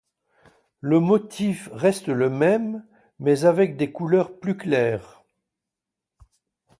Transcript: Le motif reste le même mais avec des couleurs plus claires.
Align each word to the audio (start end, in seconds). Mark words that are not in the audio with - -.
Le 0.79 0.99
motif 0.99 1.69
reste 1.73 2.07
le 2.07 2.27
même 2.31 2.83
mais 3.19 3.45
avec 3.45 3.77
des 3.77 3.91
couleurs 3.91 4.35
plus 4.39 4.57
claires. 4.57 5.21